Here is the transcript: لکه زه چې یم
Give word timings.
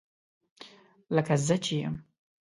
لکه 1.15 1.33
زه 1.45 1.55
چې 1.65 1.73
یم 1.81 1.95